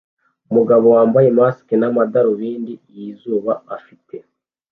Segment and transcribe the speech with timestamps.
[0.49, 4.15] Umugabo wambaye mask n'amadarubindi y'izuba afite